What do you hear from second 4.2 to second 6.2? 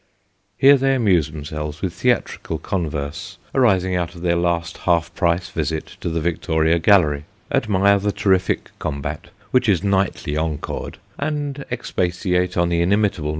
their last half price visit to the